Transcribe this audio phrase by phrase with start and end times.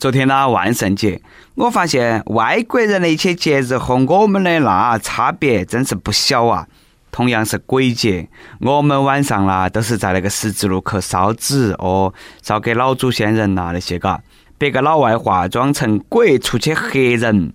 [0.00, 1.20] 昨天呢，万圣节，
[1.56, 6.66] 我发现外国人的一些节日和我们的那差别真是不小啊。
[7.10, 8.26] 同样是鬼节，
[8.62, 14.22] 我们晚上啦都是在那个十字路口烧纸哦，烧给老祖先人呐那些嘎。
[14.56, 17.52] 别个老外化妆成鬼出去吓人，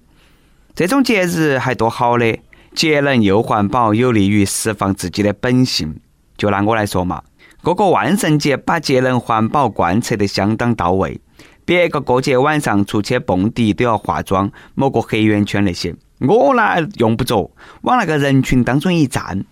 [0.75, 2.37] 这种节日还多好的，
[2.75, 5.99] 节能又环保，有利于释放自己的本性。
[6.37, 7.23] 就拿我来说嘛，
[7.63, 11.19] 过个万圣节把节能环保贯彻得相当到位。
[11.65, 16.61] 别个过节晚上出去蹦迪都要化妆，抹个黑眼圈那些，我呢
[16.97, 17.49] 用不着，
[17.81, 19.43] 往那个人群当中一站，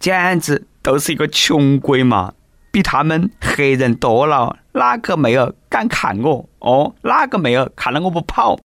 [0.00, 2.32] 简直都是一个穷鬼嘛，
[2.72, 4.56] 比他们黑人多了。
[4.72, 6.48] 哪个妹儿敢看我？
[6.58, 8.58] 哦，哪个妹儿看了我不跑？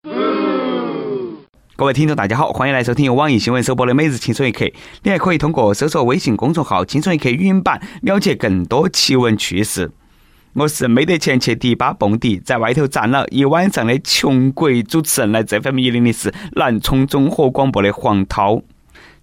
[1.76, 4.66] 各位听众，大家好，欢迎来收听由网易新闻首播的《每日轻松一刻》，
[5.04, 9.92] 你还可以通过搜索微信公众号“轻松一刻”语音版了解更多奇闻趣事。
[10.56, 18.62] 我是没得钱去迪吧蹦迪，在外头站了一晚上的穷鬼主持人，来这份一零的是南充综合广播的黄涛。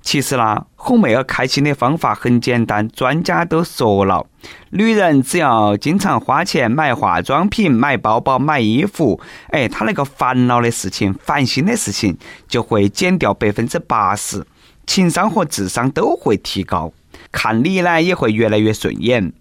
[0.02, 4.26] 其实啦，哄妹儿开心的方法很简单，专家都说了，
[4.72, 9.18] 女人只要经常花钱买化妆品、买包包、买衣服，
[9.48, 12.14] 哎，她那个烦恼的事情、烦心的事情
[12.46, 14.44] 就会减掉百分之八十，
[14.86, 16.92] 情商和智商都会提高，
[17.30, 19.32] 看你呢也会越来越顺眼。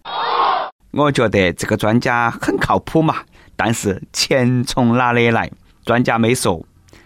[0.92, 3.16] 我觉得这个专家很靠谱嘛，
[3.56, 5.50] 但是钱从哪里来？
[5.86, 6.66] 专家没说，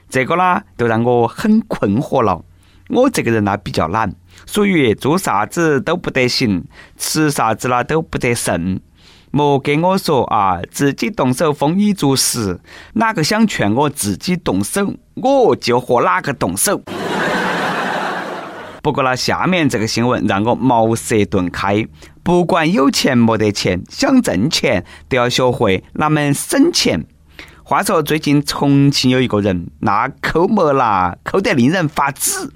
[0.10, 2.44] 这个呢，就让我很困惑了。
[2.90, 4.14] 我这个人呢比较懒，
[4.48, 6.66] 属于做啥子都不得行，
[6.98, 8.80] 吃啥子啦都不得剩。
[9.32, 12.60] 莫跟我说啊，自己动手丰衣足食，
[12.94, 16.82] 哪个想劝我自己动手，我就和哪个动手。
[18.86, 21.88] 不过呢，下面这个新闻让我茅塞顿开。
[22.22, 27.04] 不管有钱没得钱，想挣钱都要学会哪门省钱。
[27.64, 32.52] 话说最近重庆有一个人，那抠门啦，抠得令人发指。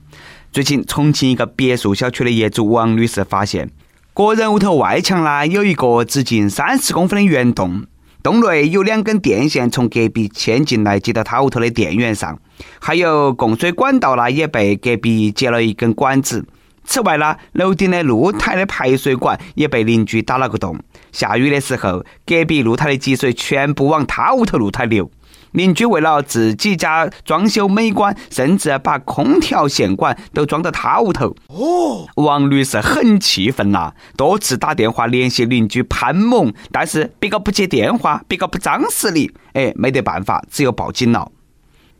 [0.51, 3.71] 最近重庆一个别墅小区的业主王女士发现，
[4.13, 7.87] 个人屋头外墙呢有一个直径三十公分的圆洞。
[8.21, 12.37] 洞内有两根电线从隔壁牵进来，接到他屋头的电源上，
[12.79, 16.45] 还有供水管道呢，也被隔壁接了一根管子。
[16.83, 20.77] 此外呢，楼顶的露台的排水管也被邻居打了个洞，
[21.13, 25.09] 下雨的时候，隔壁露台的积水全部往他屋头露台流。
[25.51, 31.35] 邻居为了自己家装修美观，甚至把空调线管都装到他屋头。
[31.47, 41.31] 哦，王女士很气愤呐，多次打电话联系邻居潘某，但是别个不接电话，别个不张实你，哎，没得办法，只有报警了。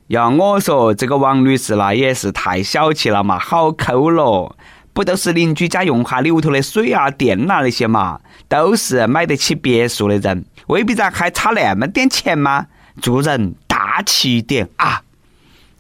[0.08, 4.56] 要我说，这个王女士那也是太小气了嘛，好抠咯，
[4.94, 12.68] 不都是邻居家用下你屋头的水啊、电啊那些嘛，都是买得起别墅的人，未必然还差那么点钱吗？
[13.02, 15.02] 做人大气一点啊！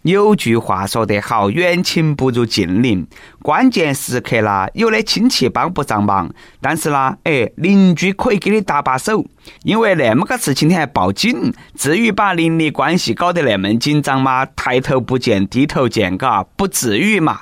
[0.03, 3.05] 有句话说得好，远亲不如近邻。
[3.41, 9.25] 关键时刻啦，有的亲戚帮不上忙，但是啦，哎，邻居可以给你搭把手。
[9.63, 14.45] 因为那么个事情你还报警，至于把邻里关系搞得那么紧张吗？
[14.55, 17.41] 抬头不见低头见，嘎，不至于嘛。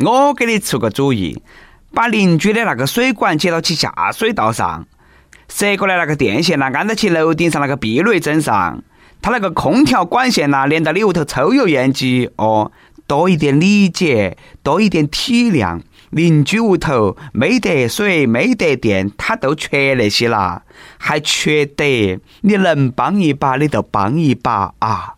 [0.00, 1.42] 我给你出个主意，
[1.94, 4.86] 把邻居的那个水管接到起下水道上，
[5.48, 8.82] 折过来那个电线呢，安到起楼顶上那个避雷针上。
[9.20, 12.70] 他那个空调管线呐，连到你屋头抽油烟机哦，
[13.06, 15.80] 多一点理解，多一点体谅。
[16.10, 20.62] 邻居屋头没得水，没得电，他都缺那些啦，
[20.96, 21.84] 还缺德。
[22.40, 25.14] 你能帮一把，你就帮一把啊！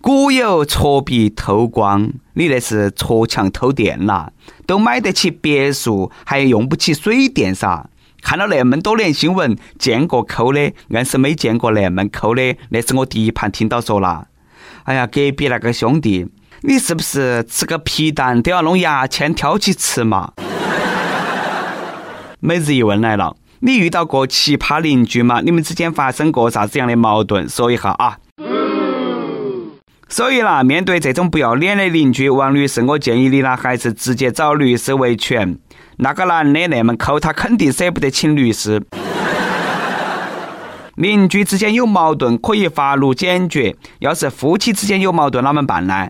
[0.00, 4.32] 古有戳壁偷光，你那是戳墙偷电啦。
[4.66, 7.90] 都买得起别墅，还用不起水电噻？
[8.22, 12.56] 看了那么多年新闻，见过抠的，硬是没见过那么抠的。
[12.70, 14.26] 那是我第一盘听到说了。
[14.84, 16.26] 哎呀，隔壁那个兄弟，
[16.62, 20.32] 你是不是吃个皮蛋都要弄牙签挑起吃嘛？
[22.40, 25.40] 每日一问来了，你遇到过奇葩邻居吗？
[25.44, 27.48] 你们之间发生过啥子样的矛盾？
[27.48, 28.18] 说一下啊。
[30.08, 35.58] 所以啦，面对这种不要脸的邻居，王女士，我建议你呢，还是直接找律师维权。
[35.98, 38.82] 那个男的那么抠，他肯定舍不得请律师。
[40.94, 46.08] 邻居之间有矛盾可以发怒解决，要是夫妻之间有矛盾，啷么办呢？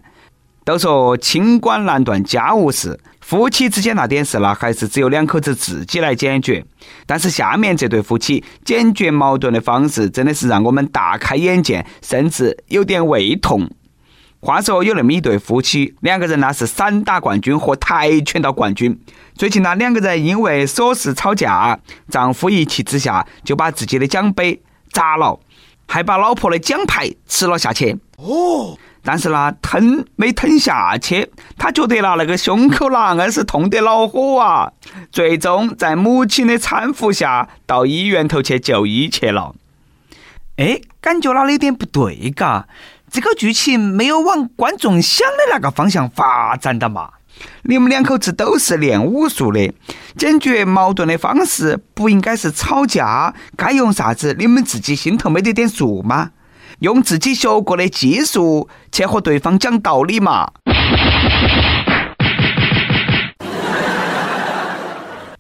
[0.65, 6.63] 都说清官难断家务事，夫妻之间那点事呢，还是只有两口子自己来解决。
[7.07, 13.71] 但是下面这对夫妻解决矛盾的方式，真的是让我们大开眼界，甚至有点胃痛。
[14.41, 18.99] 话说有那么一对夫妻，两个人呢是散打冠军和跆拳道冠军。
[19.35, 24.63] 最近呢，两个人因为琐事吵架，丈夫一气之下就把自己的奖杯
[24.93, 25.41] 砸了。
[25.91, 27.97] 还把老婆的奖牌吃了下去。
[28.19, 34.71] 哦，但是呢，吞没吞下去，他觉得啦，那个胸口啦硬是痛得恼火啊。
[35.11, 39.55] 最终在母亲的搀扶下，到医院头去就医去了。
[40.59, 42.67] 哎，感觉哪里有点不对嘎？
[43.11, 47.11] 这个剧情没有往观众想的那个方向发展的嘛？
[47.63, 49.73] 你们两口子都是练武术的，
[50.17, 53.33] 解决矛盾的方式不应该是吵架？
[53.57, 54.35] 该用啥子？
[54.39, 56.31] 你们自己心头没得点数吗？
[56.81, 60.51] 用自己学过的技术去和对方讲道理嘛？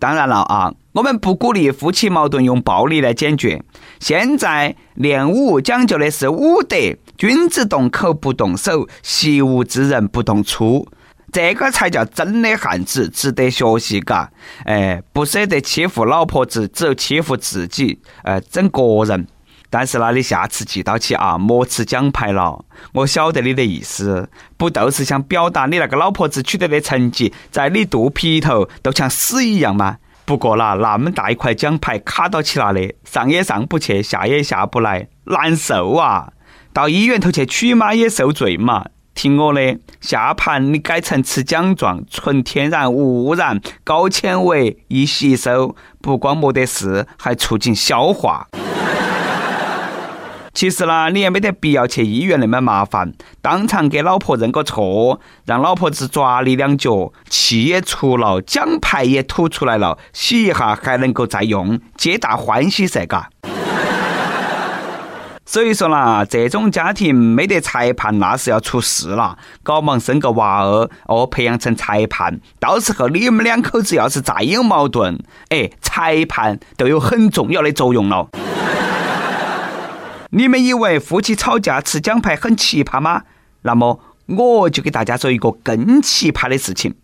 [0.00, 3.62] 当然了啊，我们不鼓励夫妻矛盾用暴力来解决。
[3.98, 6.76] 现在练武讲究的是武德，
[7.18, 10.86] 君子动口不动手，习武之人不动粗。
[11.32, 14.30] 这个才叫真的汉子，值得学习，嘎！
[14.64, 19.26] 哎，不舍得欺负老婆子，只有欺负自己，呃，整个人。
[19.68, 22.64] 但是那，你下次记到起啊，莫吃奖牌了。
[22.92, 29.98] 我晓得你的意思，不就是想表达你那个老婆子取得的成绩，在你肚皮头都像屎一样吗？
[30.24, 36.32] 不过啦，那么大一块奖牌卡到起那里，上也上不去，下也下不来，难受啊！
[36.78, 38.84] 到医院头去取嘛，也受罪嘛。
[39.12, 48.46] 听我的，下盘你改成吃奖状，纯天然无污染，高纤维，易吸收，不光没得事，还促进消化。
[50.54, 63.30] 其实呢，你也没得必要去医院那么麻烦，当场给老婆认个错，让老婆子抓你两脚，气也出了，奖牌也吐出来了，洗一下还能够再用，皆大欢喜噻，嘎。
[65.50, 69.38] 所以说啦，这种家庭没得裁判，那是要出事了。
[69.62, 75.18] 搞忙生个娃儿，哦，培养成裁判，到时候你们两口子要是再有矛盾，
[75.48, 78.28] 哎，裁判都有很重要的作用了。
[80.32, 83.22] 你们以为夫妻吵架吃奖牌很奇葩吗？
[83.62, 86.94] 那么我就给大家说一个更奇葩的事情。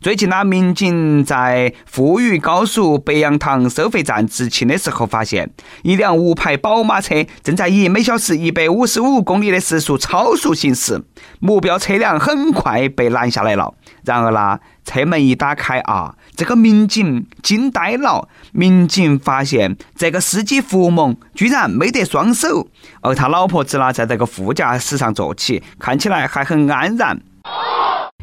[0.00, 5.50] 最近呢，民警在富裕高速白洋塘收费站执勤的时候，发现
[5.82, 11.02] 一辆无牌宝马车正在以每小时一百五十五公里的时速超速行驶，
[11.40, 13.74] 目标车辆很快被拦下来了。
[14.04, 18.28] 然而呢，车门一打开啊，这个民警惊呆了。
[18.52, 22.68] 民警发现这个司机胡某居然没得双手，
[23.00, 27.20] 而他老婆子呢，在这个副驾驶上坐起，看起来还很安然。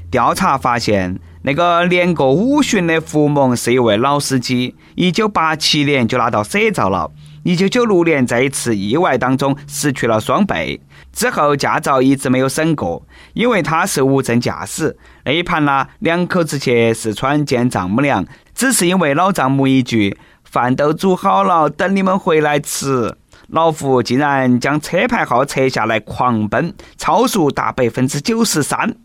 [0.10, 1.20] 调查发现。
[1.48, 7.12] 那个年过五旬的胡某是一位老司机，一九八七年就拿到 C 照了，
[7.44, 10.82] 一九九六年在一次意外当中失去了双臂，
[11.14, 14.98] 之后驾照一直没有审过，因为他是无证驾驶。
[15.24, 18.26] 那一盘呢，两口子去四川见丈母娘，
[18.56, 23.16] 只是因为老丈母一句“饭都煮好了，等你们回来吃”，
[23.50, 28.96] 老胡竟然将车牌号拆下来狂奔，超速达百分之九十三。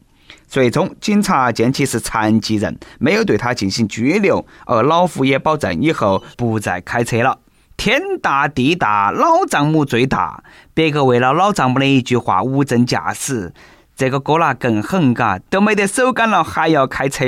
[0.51, 7.39] 最终，警察见其是残疾人，没有对他进行拘留，而老胡也保证以后不再开车了。
[7.77, 10.43] 天大地大，老丈母最大。
[10.75, 13.55] 别个为了老丈母的一句话无证驾驶，
[13.95, 17.25] 这个哥那更狠，嘎，都没得手感了还要开车。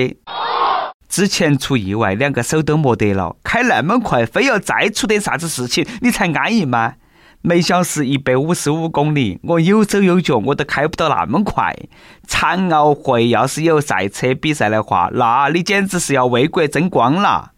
[1.08, 6.94] 之前出意外，两个手都没得了，开那么快，非要再出点啥子事情你才安逸吗？
[7.44, 11.76] 每小时一百五十五公里，我有手有脚，我都开不到那么快。
[12.24, 17.50] 残奥会要是有赛车比赛的话，那你简直是要为国争光了。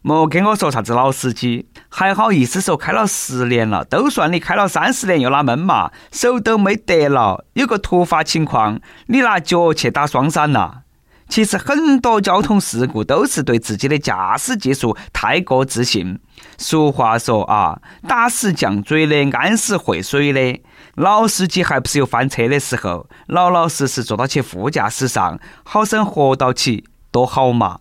[0.00, 5.90] 莫跟我说啥子老司机，还好意思说开了十年了，都算你开了三十年又哪闷嘛？
[6.10, 10.84] 手都没得了，有个突发情况，你拿脚去打双闪了。
[11.30, 16.18] 其实很多交通事故都是对自己的驾驶技术太过自信。
[16.58, 20.60] 俗话说啊，打死犟嘴的，安死会水的。
[20.96, 27.78] 老司机还不是有翻车的时候，老老实实坐到起副驾驶上，好生活到起，多好嘛。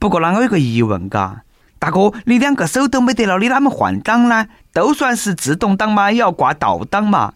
[0.00, 1.42] 不过，啷个有个疑问嘎？
[1.78, 4.48] 大哥，你两个手都没得了，你啷么换挡呢？
[4.72, 7.34] 都算是自动挡嘛，也要挂倒档嘛。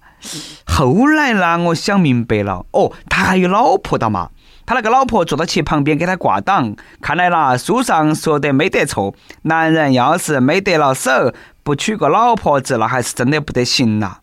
[0.67, 4.31] 后来呢，我想明白了，哦，他还有老婆的嘛。
[4.65, 9.15] 他那个老婆坐到其旁边给他挂档，看来啦，书上说的没得错。
[9.43, 14.19] 男人要是没得了手，不娶个老婆子，那还是真的不得行呐。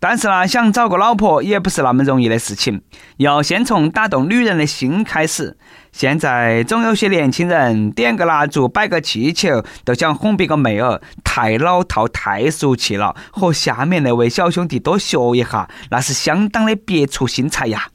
[0.00, 2.82] 但是呢，想找个老婆也不是那么容易的事情，
[3.16, 5.56] 要先从打动女人的心开始。
[5.92, 13.16] 现在总有些年轻人点个蜡烛、摆个气球，都想哄别个妹儿，太老套、太俗气了。
[13.32, 17.88] 和下面那位小兄弟多学一下，那是相当的别出心裁呀。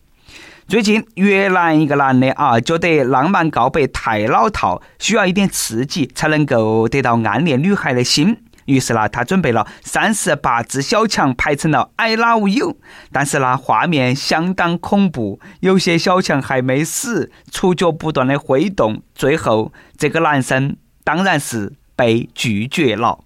[0.70, 8.38] 最近越南一个男的啊，觉得浪漫告白太老套，需要一点刺激才能够得到暗恋女孩的心。
[8.66, 12.78] 于是呢，他准备了三十八只小强，排成了 I love you。
[13.12, 23.18] 但是呢，画面相当恐怖，有些小强还没死，触角不断的挥动，最后这个男生当然是被拒绝了。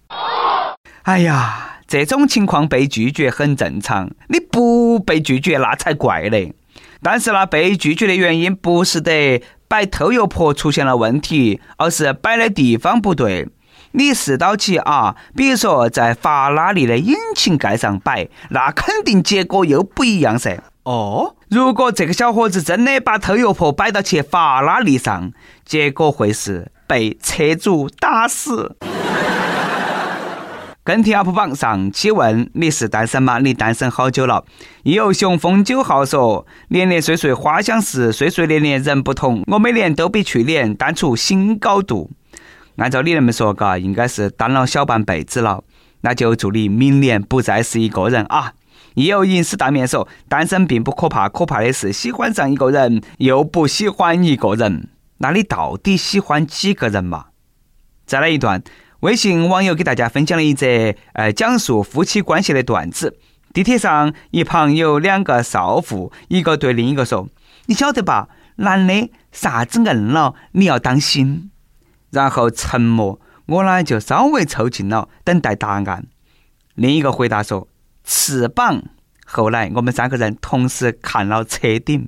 [1.01, 6.53] 哎呀，这种情况被拒绝很正常，你不被拒绝那才怪嘞。
[7.03, 13.49] 但是呢，被拒绝的原因不是得摆偷油婆出现了问题，而是摆的地方不对。
[13.91, 20.63] 你试到起啊，比如说在法拉利的引擎盖上摆，那肯定结果又不一样噻。
[20.83, 25.31] 哦，如果这个小伙子真的把偷油婆摆到去法拉利上，
[25.63, 28.75] 结果会是被车主打死。
[30.85, 33.39] 跟帖 UP 榜上期问你是单身吗？
[33.39, 34.43] 你单身好久了？
[34.83, 39.41] 有雄风九号说：年年岁岁花相似，岁岁年年人不同。
[39.47, 42.11] 我每年都比去年单出新高度。
[42.75, 45.63] 按照你那么说，嘎，应该是单了小半辈子了。
[46.01, 48.51] 那就祝你明年不再是一个人啊！
[48.95, 54.89] 亦有银丝大面说：单身并不可怕，可怕的是喜欢上一个人又不喜欢一个人。
[55.19, 57.27] 那你到底喜欢几个人嘛？
[58.05, 58.61] 再来一段。
[59.03, 60.65] 微信网友给大家分享了一则
[61.11, 63.19] 呃讲述夫妻关系的段子。
[63.53, 67.27] 地铁上一旁有两个少妇，一个对另一个说
[67.67, 71.51] ：“你晓得吧，男的啥子硬了，你要当心。”
[72.11, 76.07] 然后沉默，我呢就稍微凑近了，等待答案。
[76.75, 77.67] 另一个回答说
[78.05, 78.83] ：“翅膀。”
[79.27, 82.07] 后来我们三个人同时看了车顶。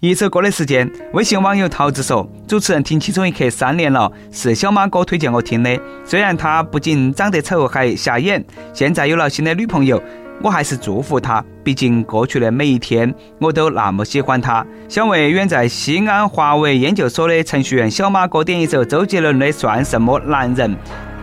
[0.00, 5.76] 一首歌的时间，微信网友桃子说：“主持人听《青春一刻》三年了，是小马哥推荐我听的。
[6.04, 10.00] 虽然他不仅长得丑，还瞎眼，现在有了新的女朋友，
[10.40, 11.44] 我还是祝福他。
[11.64, 14.64] 毕竟过去的每一天，我都那么喜欢他。
[14.88, 20.76] 想为远在西安华为研究所的程序员小马哥点一首周杰伦的《算什么男人》。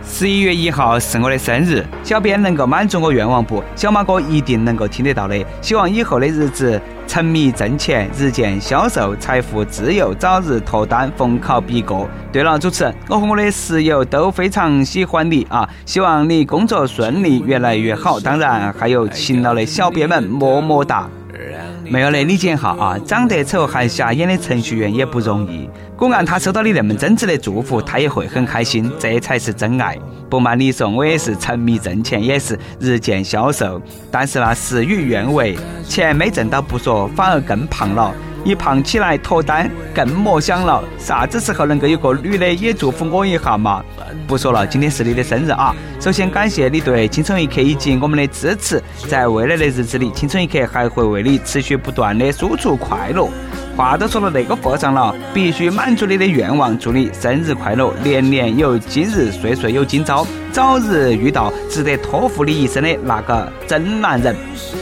[0.08, 3.62] 十一月一号是我的生日，小编能够满足我愿望不？
[3.74, 5.36] 小马哥一定能够听得到的。
[5.60, 12.06] 希望以后的日子。”沉迷挣钱，日渐消瘦，财富自由，早日脱单，逢考必过。
[12.32, 15.66] 对了，主持人，我和我的室友都非常喜欢你啊！
[15.86, 18.18] 希望你工作顺利，越来越好。
[18.18, 21.08] 当然，还有勤劳的小编们，么么哒。
[21.88, 25.68] 没有嘞理解哈啊，长得丑还瞎眼的程序员也不容易。
[25.96, 29.96] 果然，他收到你那么真挚的祝福，他也会很开心，这才是真爱。
[30.28, 33.80] 不瞒你说，我也是沉迷挣钱，也是日渐消瘦。
[34.10, 35.56] 但是呢事与愿违，
[35.88, 38.12] 钱没挣到不说，反而更胖了。
[38.46, 40.80] 一胖起来脱单更莫想了。
[40.96, 43.84] 啥子时候能够有个女的也祝福我一下嘛？
[44.28, 45.74] 不说了，今天是你的生日啊！
[45.98, 53.28] 首先感谢你对青春一刻以及我们的支持，在未来的日子里，青春一刻还会为你持续不断的输出快乐。
[53.76, 56.78] 话都说到那个份上了，必须满足你的愿望。
[56.78, 60.24] 祝你生日快乐，年年有今日，岁岁有今朝，
[60.56, 64.34] 早日遇到值得托付你一生的那个真男人。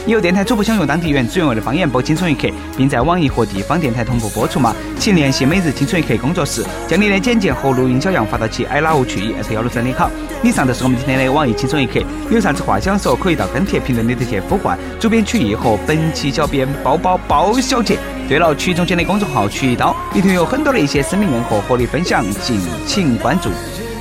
[0.07, 4.73] 有电台主播想用当地原汁原味的方言播《青春一刻》，并在网易和地方电台同步播出吗？
[4.97, 10.09] 请联系每日青春一刻工作室，将你的简介和录音小样发到其 i love 去一 s 幺六三点 com。
[10.41, 11.99] 以上就是我们今天的网易青春一刻，
[12.31, 17.99] 有啥子话想说，可以到跟帖评论里头去呼唤主编曲艺和本期小编包包包小姐。
[18.29, 23.49] 对了，曲中间的公众号“曲一刀”里头有很多的一些生命硬货和你分享，敬请关注。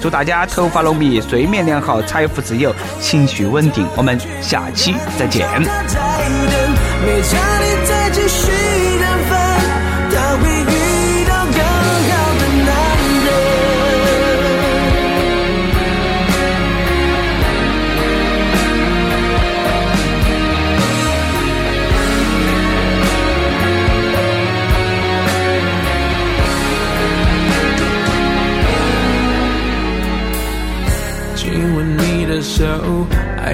[0.04, 2.70] 祝大家头发浓密，睡眠良好，财富自由，
[3.00, 3.86] 情绪稳定。
[3.96, 5.48] 我们下期再见。
[8.28, 8.83] 手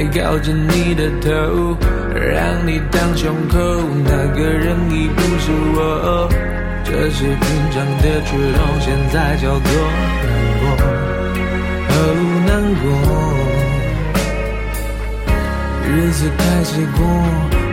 [0.00, 1.76] 还靠着你的头，
[2.14, 3.58] 让你当胸口，
[4.02, 6.26] 那个人已不是我。
[6.82, 7.38] 这是平
[7.70, 9.70] 常的举动，现在叫做
[10.24, 10.64] 难过，
[11.90, 11.92] 哦
[12.46, 12.88] 难过。
[15.84, 17.04] 日子开始过，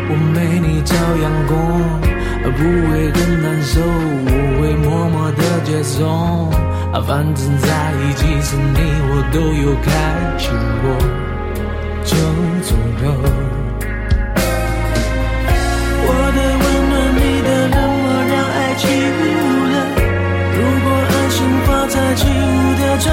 [0.09, 0.93] 我没你照
[1.23, 1.55] 样过，
[2.51, 2.59] 不
[2.91, 5.95] 会很难受，我会默默的接受。
[7.07, 7.67] 反正在
[8.03, 8.79] 一起时，你
[9.11, 9.87] 我都有开
[10.37, 10.85] 心过，
[12.07, 12.15] 就
[12.63, 12.71] 足
[13.01, 13.03] 够。
[16.09, 19.19] 我的温暖，你的冷漠，让爱起雾
[19.73, 19.75] 了。
[20.55, 21.35] 如果爱情
[21.65, 23.05] 画在起雾的城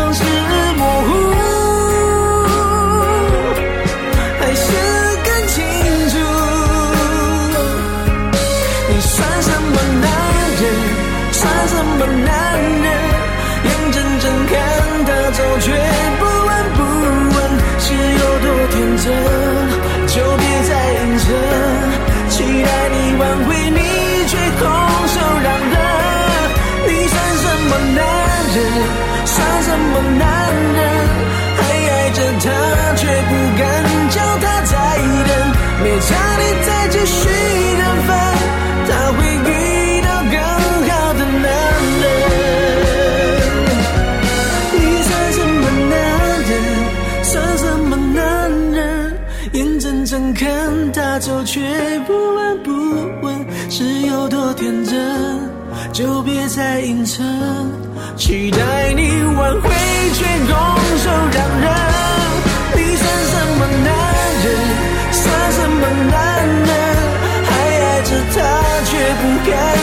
[69.47, 69.74] again